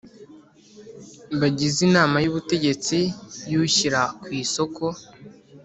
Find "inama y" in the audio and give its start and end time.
1.87-2.29